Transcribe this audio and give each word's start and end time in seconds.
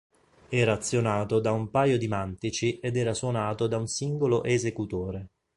Era 0.49 0.73
azionato 0.73 1.39
da 1.39 1.51
un 1.51 1.69
paio 1.69 1.99
di 1.99 2.07
mantici 2.07 2.79
ed 2.79 2.97
era 2.97 3.13
suonato 3.13 3.67
da 3.67 3.77
un 3.77 3.85
singolo 3.85 4.43
esecutore. 4.43 5.29